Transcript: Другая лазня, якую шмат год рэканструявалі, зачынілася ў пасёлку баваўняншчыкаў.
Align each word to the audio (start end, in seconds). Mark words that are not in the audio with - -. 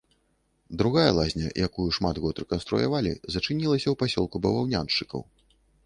Другая 0.81 1.11
лазня, 1.17 1.51
якую 1.67 1.85
шмат 1.99 2.15
год 2.25 2.35
рэканструявалі, 2.45 3.11
зачынілася 3.37 3.85
ў 3.91 3.95
пасёлку 4.05 4.37
баваўняншчыкаў. 4.49 5.21